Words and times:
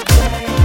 Every 0.00 0.46
day. 0.46 0.57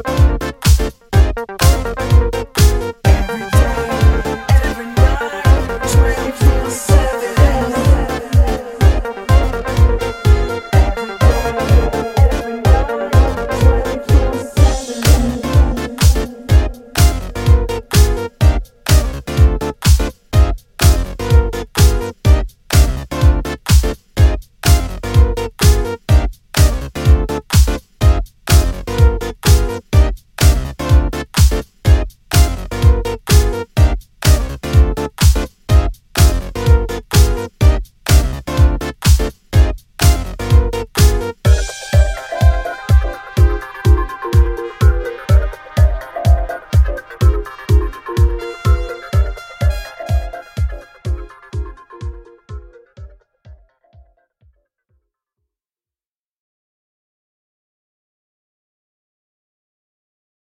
Bye. 0.00 0.41